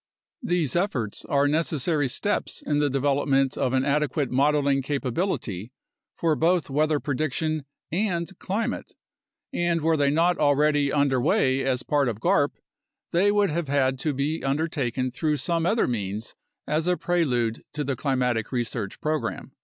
[0.41, 5.71] These efforts are necessary steps in the development of an adequate modeling capability
[6.17, 8.95] for both weather prediction and climate,
[9.53, 12.53] and were they not already under way as part of garp
[13.11, 16.33] they would have had to be undertaken through some other means
[16.65, 19.51] as a prelude to the climatic research program.